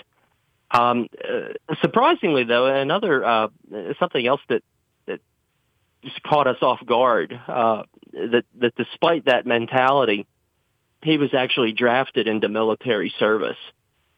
Um, 0.73 1.09
uh, 1.25 1.75
surprisingly, 1.81 2.45
though, 2.45 2.67
another 2.67 3.25
uh, 3.25 3.49
something 3.99 4.27
else 4.27 4.41
that 4.49 4.63
that 5.07 5.21
just 6.03 6.21
caught 6.25 6.49
us 6.49 6.59
off 6.61 6.85
guard. 6.85 7.39
Uh, 7.47 7.85
that 8.13 8.45
that 8.59 8.75
despite 8.77 9.27
that 9.27 9.47
mentality, 9.47 10.27
he 11.03 11.19
was 11.19 11.35
actually 11.35 11.73
drafted 11.73 12.27
into 12.27 12.49
military 12.49 13.13
service 13.19 13.59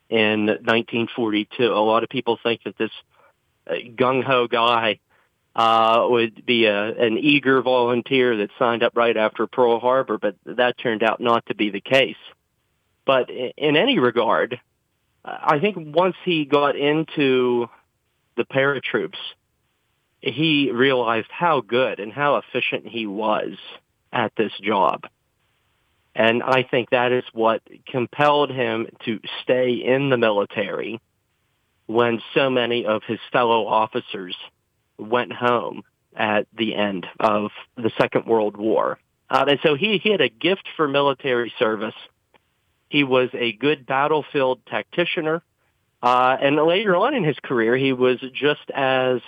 in 0.08 0.46
1942. 0.46 1.64
A 1.64 1.68
lot 1.68 2.02
of 2.02 2.08
people 2.08 2.38
think 2.42 2.62
that 2.64 2.78
this 2.78 2.90
uh, 3.66 3.74
gung 3.94 4.24
ho 4.24 4.46
guy 4.46 5.00
uh, 5.54 6.06
would 6.08 6.46
be 6.46 6.64
a, 6.64 6.94
an 6.94 7.18
eager 7.18 7.60
volunteer 7.62 8.38
that 8.38 8.50
signed 8.58 8.82
up 8.82 8.92
right 8.96 9.16
after 9.16 9.46
Pearl 9.46 9.80
Harbor, 9.80 10.18
but 10.18 10.36
that 10.44 10.78
turned 10.78 11.02
out 11.02 11.20
not 11.20 11.44
to 11.46 11.54
be 11.54 11.70
the 11.70 11.80
case. 11.80 12.16
But 13.04 13.30
in 13.30 13.76
any 13.76 13.98
regard, 13.98 14.60
I 15.24 15.58
think 15.58 15.76
once 15.94 16.16
he 16.24 16.44
got 16.44 16.76
into 16.76 17.68
the 18.36 18.44
paratroops, 18.44 19.18
he 20.20 20.70
realized 20.70 21.28
how 21.30 21.60
good 21.60 22.00
and 22.00 22.12
how 22.12 22.36
efficient 22.36 22.86
he 22.86 23.06
was 23.06 23.56
at 24.12 24.32
this 24.36 24.52
job. 24.62 25.06
And 26.14 26.42
I 26.42 26.62
think 26.62 26.90
that 26.90 27.12
is 27.12 27.24
what 27.32 27.62
compelled 27.86 28.50
him 28.50 28.86
to 29.04 29.20
stay 29.42 29.72
in 29.72 30.10
the 30.10 30.18
military 30.18 31.00
when 31.86 32.22
so 32.34 32.50
many 32.50 32.86
of 32.86 33.02
his 33.06 33.18
fellow 33.32 33.66
officers 33.66 34.36
went 35.02 35.32
home 35.32 35.82
at 36.14 36.46
the 36.56 36.74
end 36.74 37.06
of 37.18 37.50
the 37.76 37.90
Second 37.98 38.26
World 38.26 38.56
War. 38.56 38.98
Uh, 39.30 39.44
and 39.48 39.60
so 39.62 39.74
he, 39.74 39.98
he 39.98 40.10
had 40.10 40.20
a 40.20 40.28
gift 40.28 40.68
for 40.76 40.86
military 40.86 41.52
service. 41.58 41.94
He 42.88 43.04
was 43.04 43.30
a 43.32 43.52
good 43.52 43.86
battlefield 43.86 44.60
tacticianer. 44.66 45.40
Uh, 46.02 46.36
and 46.40 46.56
later 46.56 46.96
on 46.96 47.14
in 47.14 47.24
his 47.24 47.38
career, 47.42 47.76
he 47.76 47.92
was 47.92 48.18
just 48.34 48.70
as 48.74 49.20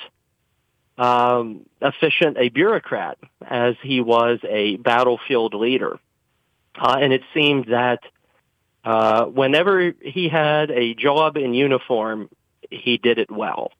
um, 0.99 1.65
efficient 1.81 2.37
a 2.39 2.49
bureaucrat 2.51 3.19
as 3.41 3.77
he 3.83 4.01
was 4.01 4.41
a 4.47 4.77
battlefield 4.77 5.55
leader. 5.55 5.99
Uh, 6.79 6.99
and 7.01 7.13
it 7.13 7.23
seemed 7.33 7.67
that 7.67 8.01
uh, 8.85 9.25
whenever 9.25 9.95
he 10.03 10.29
had 10.29 10.71
a 10.71 10.95
job 10.95 11.37
in 11.37 11.55
uniform, 11.55 12.29
he 12.71 12.99
did 12.99 13.19
it 13.19 13.31
well. 13.31 13.73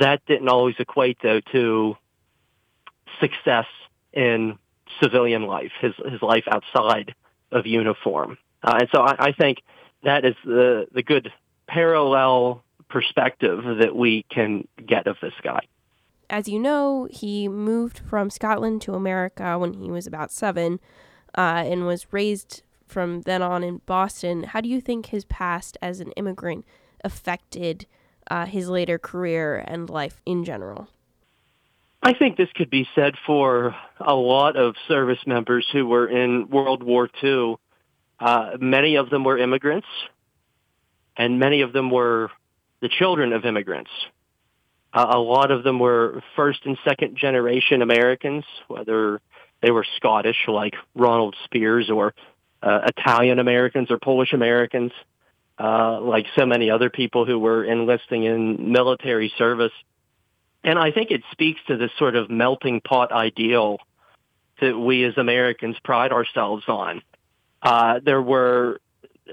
That 0.00 0.22
didn't 0.26 0.48
always 0.48 0.76
equate, 0.78 1.18
though, 1.22 1.40
to 1.52 1.96
success 3.20 3.66
in 4.12 4.58
civilian 5.02 5.42
life, 5.42 5.72
his 5.80 5.94
his 6.10 6.22
life 6.22 6.44
outside 6.50 7.14
of 7.52 7.66
uniform. 7.66 8.38
Uh, 8.62 8.78
and 8.80 8.88
so 8.94 9.02
I, 9.02 9.26
I 9.26 9.32
think 9.32 9.58
that 10.02 10.24
is 10.24 10.34
the 10.44 10.86
the 10.92 11.02
good 11.02 11.30
parallel 11.66 12.62
perspective 12.88 13.62
that 13.80 13.94
we 13.94 14.24
can 14.30 14.68
get 14.86 15.06
of 15.06 15.16
this 15.20 15.34
guy 15.42 15.60
as 16.30 16.48
you 16.48 16.58
know, 16.58 17.06
he 17.10 17.48
moved 17.48 18.00
from 18.00 18.30
Scotland 18.30 18.82
to 18.82 18.94
America 18.94 19.58
when 19.58 19.74
he 19.74 19.90
was 19.90 20.06
about 20.06 20.32
seven 20.32 20.80
uh, 21.36 21.62
and 21.64 21.86
was 21.86 22.12
raised 22.12 22.62
from 22.86 23.22
then 23.22 23.42
on 23.42 23.62
in 23.62 23.80
Boston. 23.86 24.44
How 24.44 24.60
do 24.60 24.68
you 24.68 24.80
think 24.80 25.06
his 25.06 25.24
past 25.24 25.76
as 25.82 26.00
an 26.00 26.12
immigrant 26.12 26.64
affected 27.02 27.86
uh, 28.30 28.46
his 28.46 28.68
later 28.68 28.98
career 28.98 29.64
and 29.66 29.88
life 29.88 30.20
in 30.26 30.44
general? 30.44 30.88
I 32.02 32.12
think 32.12 32.36
this 32.36 32.50
could 32.54 32.68
be 32.68 32.86
said 32.94 33.14
for 33.26 33.74
a 33.98 34.14
lot 34.14 34.56
of 34.56 34.74
service 34.88 35.20
members 35.26 35.66
who 35.72 35.86
were 35.86 36.06
in 36.06 36.50
World 36.50 36.82
War 36.82 37.08
II. 37.22 37.56
Uh, 38.20 38.58
many 38.60 38.96
of 38.96 39.08
them 39.08 39.24
were 39.24 39.38
immigrants, 39.38 39.86
and 41.16 41.38
many 41.38 41.62
of 41.62 41.72
them 41.72 41.90
were 41.90 42.30
the 42.80 42.90
children 42.90 43.32
of 43.32 43.46
immigrants. 43.46 43.90
Uh, 44.92 45.06
a 45.14 45.18
lot 45.18 45.50
of 45.50 45.64
them 45.64 45.78
were 45.78 46.22
first 46.36 46.60
and 46.66 46.76
second 46.84 47.16
generation 47.16 47.80
Americans, 47.80 48.44
whether 48.68 49.20
they 49.62 49.70
were 49.70 49.86
Scottish 49.96 50.46
like 50.46 50.74
Ronald 50.94 51.34
Speirs 51.46 51.90
or 51.90 52.12
uh, 52.62 52.80
Italian 52.96 53.38
Americans 53.38 53.90
or 53.90 53.98
Polish 53.98 54.34
Americans. 54.34 54.92
Uh, 55.58 56.00
like 56.00 56.26
so 56.36 56.46
many 56.46 56.70
other 56.70 56.90
people 56.90 57.24
who 57.24 57.38
were 57.38 57.64
enlisting 57.64 58.24
in 58.24 58.72
military 58.72 59.32
service. 59.38 59.72
And 60.62 60.78
I 60.78 60.90
think 60.90 61.10
it 61.10 61.22
speaks 61.32 61.60
to 61.68 61.76
this 61.76 61.90
sort 61.98 62.16
of 62.16 62.30
melting 62.30 62.80
pot 62.80 63.12
ideal 63.12 63.78
that 64.60 64.78
we 64.78 65.04
as 65.04 65.16
Americans 65.16 65.76
pride 65.84 66.12
ourselves 66.12 66.64
on. 66.68 67.02
Uh, 67.62 68.00
there 68.04 68.22
were 68.22 68.80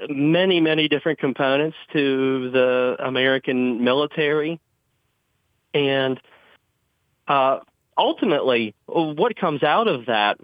many, 0.10 0.60
many 0.62 0.88
different 0.88 1.20
components 1.20 1.78
to 1.94 2.51
the 2.51 2.96
American 3.00 3.84
military. 3.84 4.60
And 5.74 6.20
uh, 7.28 7.60
ultimately, 7.98 8.75
what 8.88 9.36
comes 9.36 9.63
out 9.63 9.88
of 9.88 10.08
that, 10.08 10.40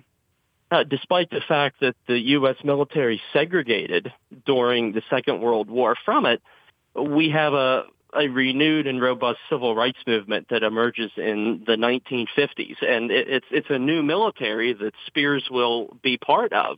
uh, 0.72 0.84
despite 0.84 1.30
the 1.30 1.42
fact 1.48 1.80
that 1.82 1.96
the 2.08 2.20
U.S. 2.20 2.58
military 2.64 3.22
segregated 3.34 4.12
during 4.46 4.92
the 4.92 5.02
Second 5.10 5.42
World 5.42 5.70
War 5.70 5.96
from 6.04 6.26
it, 6.26 6.42
we 6.96 7.30
have 7.30 7.54
a, 7.54 7.84
a 8.14 8.28
renewed 8.28 8.88
and 8.88 9.02
robust 9.02 9.40
civil 9.50 9.76
rights 9.76 10.00
movement 10.06 10.48
that 10.50 10.64
emerges 10.64 11.12
in 11.16 11.64
the 11.66 11.76
1950s. 11.76 12.76
And 12.82 13.12
it, 13.12 13.30
it's, 13.30 13.46
it's 13.52 13.70
a 13.70 13.80
new 13.80 14.04
military 14.04 14.74
that 14.74 14.94
Speirs 15.10 15.50
will 15.50 15.98
be 16.02 16.18
part 16.18 16.52
of 16.54 16.78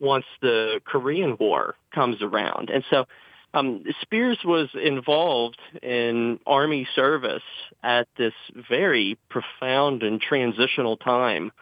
once 0.00 0.24
the 0.40 0.80
Korean 0.84 1.36
War 1.38 1.76
comes 1.94 2.22
around. 2.22 2.70
And 2.70 2.82
so 2.90 3.06
um, 3.54 3.84
Speirs 4.04 4.44
was 4.44 4.68
involved 4.74 5.58
in 5.80 6.40
Army 6.44 6.88
service 6.96 7.42
at 7.84 8.08
this 8.16 8.32
very 8.68 9.16
profound 9.28 10.02
and 10.02 10.20
transitional 10.20 10.96
time 10.96 11.52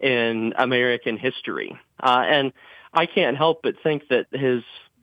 in 0.00 0.52
American 0.56 1.16
history. 1.16 1.78
Uh, 2.00 2.24
and 2.26 2.52
I 2.92 3.06
can't 3.06 3.36
help 3.36 3.60
but 3.62 3.74
think 3.82 4.08
that 4.08 4.26
his 4.32 4.62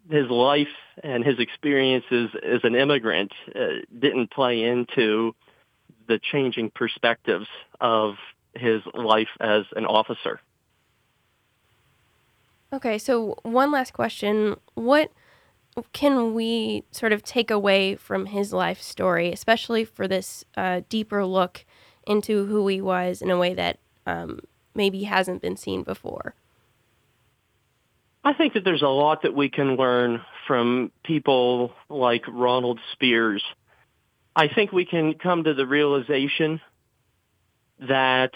his 0.09 0.29
life 0.29 0.67
and 1.01 1.23
his 1.23 1.39
experiences 1.39 2.29
as 2.43 2.59
an 2.63 2.75
immigrant 2.75 3.31
uh, 3.55 3.79
didn't 3.97 4.31
play 4.31 4.63
into 4.63 5.33
the 6.07 6.19
changing 6.19 6.69
perspectives 6.71 7.47
of 7.79 8.15
his 8.53 8.81
life 8.93 9.29
as 9.39 9.63
an 9.77 9.85
officer. 9.85 10.41
Okay, 12.73 12.97
so 12.97 13.37
one 13.43 13.71
last 13.71 13.93
question. 13.93 14.57
What 14.73 15.11
can 15.93 16.33
we 16.33 16.83
sort 16.91 17.13
of 17.13 17.23
take 17.23 17.49
away 17.49 17.95
from 17.95 18.27
his 18.27 18.51
life 18.51 18.81
story, 18.81 19.31
especially 19.31 19.85
for 19.85 20.07
this 20.07 20.43
uh, 20.57 20.81
deeper 20.89 21.25
look 21.25 21.65
into 22.05 22.45
who 22.45 22.67
he 22.67 22.81
was 22.81 23.21
in 23.21 23.29
a 23.29 23.37
way 23.37 23.53
that 23.53 23.79
um, 24.05 24.39
maybe 24.75 25.03
hasn't 25.03 25.41
been 25.41 25.57
seen 25.57 25.83
before? 25.83 26.35
I 28.23 28.33
think 28.33 28.53
that 28.53 28.63
there's 28.63 28.81
a 28.81 28.87
lot 28.87 29.23
that 29.23 29.35
we 29.35 29.49
can 29.49 29.75
learn 29.75 30.21
from 30.47 30.91
people 31.03 31.73
like 31.89 32.23
Ronald 32.27 32.79
Speirs. 32.95 33.41
I 34.35 34.47
think 34.47 34.71
we 34.71 34.85
can 34.85 35.15
come 35.15 35.43
to 35.43 35.53
the 35.53 35.67
realization 35.67 36.61
that 37.79 38.31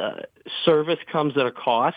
uh, 0.00 0.22
service 0.64 0.98
comes 1.12 1.36
at 1.36 1.46
a 1.46 1.52
cost 1.52 1.96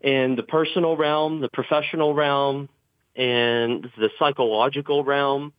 in 0.00 0.34
the 0.34 0.42
personal 0.42 0.96
realm, 0.96 1.40
the 1.40 1.48
professional 1.48 2.14
realm, 2.14 2.68
and 3.14 3.88
the 3.96 4.10
psychological 4.18 5.04
realm. 5.04 5.52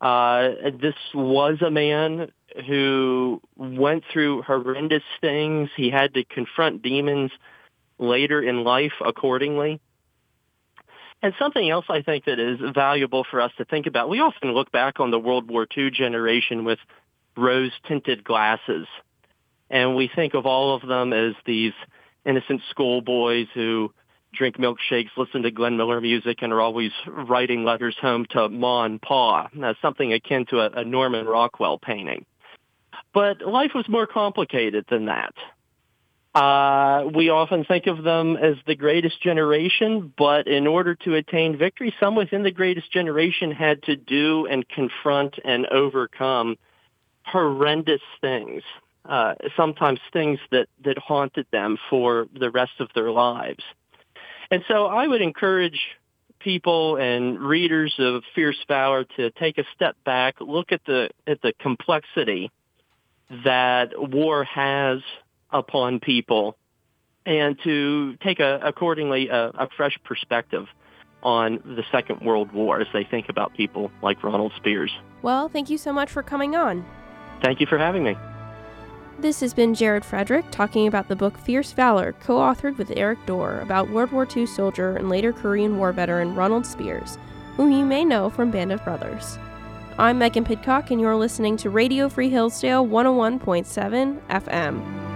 Uh, 0.00 0.70
this 0.80 0.94
was 1.14 1.60
a 1.60 1.70
man 1.70 2.30
who 2.66 3.40
went 3.56 4.04
through 4.12 4.42
horrendous 4.42 5.02
things. 5.20 5.70
He 5.76 5.90
had 5.90 6.14
to 6.14 6.24
confront 6.24 6.82
demons 6.82 7.30
later 7.98 8.42
in 8.42 8.64
life 8.64 8.94
accordingly. 9.04 9.80
And 11.22 11.34
something 11.38 11.68
else 11.68 11.84
I 11.88 12.02
think 12.02 12.24
that 12.24 12.38
is 12.38 12.58
valuable 12.74 13.24
for 13.30 13.40
us 13.40 13.52
to 13.58 13.64
think 13.64 13.86
about, 13.86 14.08
we 14.08 14.20
often 14.20 14.52
look 14.52 14.72
back 14.72 15.00
on 15.00 15.10
the 15.10 15.18
World 15.18 15.50
War 15.50 15.66
II 15.76 15.90
generation 15.90 16.64
with 16.64 16.78
rose-tinted 17.36 18.24
glasses. 18.24 18.86
And 19.68 19.96
we 19.96 20.10
think 20.14 20.34
of 20.34 20.46
all 20.46 20.74
of 20.74 20.86
them 20.86 21.12
as 21.12 21.34
these 21.44 21.74
innocent 22.24 22.62
schoolboys 22.70 23.48
who 23.54 23.92
drink 24.32 24.56
milkshakes, 24.56 25.10
listen 25.16 25.42
to 25.42 25.50
Glenn 25.50 25.76
Miller 25.76 26.00
music, 26.00 26.38
and 26.40 26.52
are 26.52 26.60
always 26.60 26.92
writing 27.06 27.64
letters 27.64 27.96
home 28.00 28.26
to 28.30 28.48
Ma 28.48 28.84
and 28.84 29.00
Pa. 29.00 29.48
That's 29.54 29.80
something 29.82 30.12
akin 30.12 30.46
to 30.46 30.60
a, 30.60 30.80
a 30.80 30.84
Norman 30.84 31.26
Rockwell 31.26 31.78
painting. 31.78 32.24
But 33.12 33.42
life 33.42 33.72
was 33.74 33.88
more 33.88 34.06
complicated 34.06 34.84
than 34.88 35.06
that. 35.06 35.34
Uh, 36.32 37.06
we 37.12 37.28
often 37.28 37.64
think 37.64 37.88
of 37.88 38.04
them 38.04 38.36
as 38.36 38.54
the 38.66 38.76
greatest 38.76 39.20
generation, 39.20 40.12
but 40.16 40.46
in 40.46 40.68
order 40.68 40.94
to 40.94 41.16
attain 41.16 41.58
victory, 41.58 41.92
some 41.98 42.14
within 42.14 42.44
the 42.44 42.52
greatest 42.52 42.92
generation 42.92 43.50
had 43.50 43.82
to 43.82 43.96
do 43.96 44.46
and 44.46 44.68
confront 44.68 45.34
and 45.44 45.66
overcome 45.66 46.56
horrendous 47.24 48.02
things 48.20 48.62
uh, 49.04 49.34
sometimes 49.56 49.98
things 50.12 50.38
that, 50.50 50.68
that 50.84 50.98
haunted 50.98 51.46
them 51.50 51.78
for 51.88 52.26
the 52.38 52.50
rest 52.50 52.72
of 52.80 52.88
their 52.94 53.10
lives. 53.10 53.62
And 54.50 54.62
so 54.68 54.86
I 54.86 55.06
would 55.06 55.22
encourage 55.22 55.80
people 56.38 56.96
and 56.96 57.38
readers 57.38 57.94
of 57.98 58.22
Fierce 58.34 58.62
Valor 58.68 59.04
to 59.16 59.30
take 59.32 59.58
a 59.58 59.64
step 59.74 59.96
back, 60.04 60.36
look 60.40 60.72
at 60.72 60.80
the 60.86 61.10
at 61.26 61.40
the 61.42 61.52
complexity 61.60 62.50
that 63.44 63.92
war 63.96 64.44
has 64.44 65.00
upon 65.50 66.00
people, 66.00 66.56
and 67.24 67.58
to 67.64 68.16
take 68.16 68.40
a 68.40 68.60
accordingly 68.62 69.28
a, 69.28 69.48
a 69.48 69.68
fresh 69.76 69.98
perspective 70.04 70.66
on 71.22 71.60
the 71.64 71.84
Second 71.92 72.20
World 72.22 72.52
War 72.52 72.80
as 72.80 72.86
they 72.92 73.04
think 73.04 73.28
about 73.28 73.54
people 73.54 73.90
like 74.02 74.22
Ronald 74.22 74.52
Speirs. 74.62 74.90
Well, 75.22 75.48
thank 75.48 75.68
you 75.68 75.78
so 75.78 75.92
much 75.92 76.10
for 76.10 76.22
coming 76.22 76.56
on. 76.56 76.84
Thank 77.42 77.60
you 77.60 77.66
for 77.66 77.78
having 77.78 78.04
me. 78.04 78.16
This 79.18 79.40
has 79.40 79.52
been 79.52 79.74
Jared 79.74 80.04
Frederick 80.04 80.46
talking 80.50 80.86
about 80.86 81.08
the 81.08 81.16
book 81.16 81.36
Fierce 81.36 81.72
Valor, 81.72 82.12
co 82.20 82.38
authored 82.38 82.78
with 82.78 82.96
Erik 82.96 83.18
Dorr, 83.26 83.60
about 83.60 83.90
World 83.90 84.12
War 84.12 84.26
II 84.34 84.46
soldier 84.46 84.96
and 84.96 85.10
later 85.10 85.32
Korean 85.32 85.76
War 85.76 85.92
veteran 85.92 86.34
Ronald 86.34 86.64
Spears, 86.64 87.18
whom 87.56 87.70
you 87.70 87.84
may 87.84 88.02
know 88.02 88.30
from 88.30 88.50
Band 88.50 88.72
of 88.72 88.82
Brothers. 88.82 89.38
I'm 90.00 90.16
Megan 90.16 90.44
Pidcock, 90.44 90.90
and 90.90 90.98
you're 90.98 91.14
listening 91.14 91.58
to 91.58 91.68
Radio 91.68 92.08
Free 92.08 92.30
Hillsdale 92.30 92.86
101.7 92.86 94.18
FM. 94.30 95.09